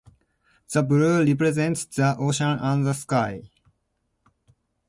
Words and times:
The 0.73 0.81
blue 0.81 1.23
represents 1.23 1.85
the 1.85 2.15
ocean 2.17 2.57
and 2.59 2.87
the 2.87 2.93
sky. 2.93 3.51